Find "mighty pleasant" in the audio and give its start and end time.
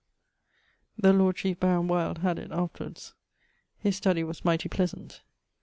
4.43-5.21